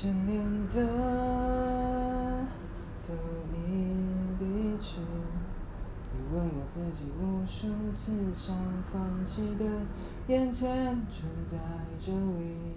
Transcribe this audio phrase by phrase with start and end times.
[0.00, 0.76] 眷恋的
[3.04, 3.12] 都
[3.52, 3.58] 已
[4.38, 5.00] 离去，
[6.12, 7.66] 你问我自己无数
[7.96, 8.56] 次想
[8.92, 9.64] 放弃的，
[10.28, 11.58] 眼前就在
[11.98, 12.67] 这里。